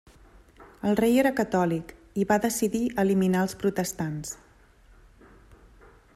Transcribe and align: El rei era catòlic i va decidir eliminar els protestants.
El 0.91 0.95
rei 0.99 1.19
era 1.23 1.31
catòlic 1.39 1.93
i 2.23 2.27
va 2.31 2.39
decidir 2.47 2.83
eliminar 3.05 3.45
els 3.49 3.55
protestants. 3.65 4.35